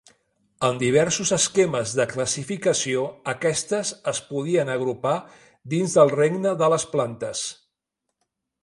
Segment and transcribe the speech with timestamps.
[0.67, 3.03] En diversos esquemes de classificació,
[3.35, 5.15] aquestes es podien agrupar
[5.77, 7.47] dins del regne de les plantes.